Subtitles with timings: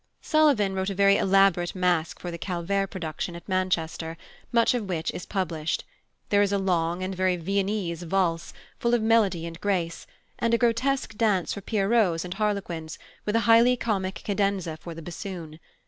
[0.23, 4.17] +Sullivan+ wrote a very elaborate masque for the Calvert production at Manchester,
[4.51, 5.83] much of which is published.
[6.29, 10.07] There is a long and very Viennese valse, full of melody and grace,
[10.39, 15.03] and a grotesque Dance for Pierrots and Harlequins, with a highly comic cadenza for the
[15.03, 15.59] bassoon.